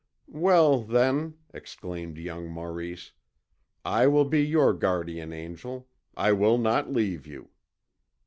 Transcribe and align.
"Well, 0.25 0.81
then," 0.81 1.35
exclaimed 1.53 2.17
young 2.17 2.49
Maurice, 2.49 3.11
"I 3.85 4.07
will 4.07 4.25
be 4.25 4.43
your 4.43 4.73
guardian 4.73 5.31
angel, 5.31 5.89
I 6.17 6.31
will 6.31 6.57
not 6.57 6.91
leave 6.91 7.27
you." 7.27 7.49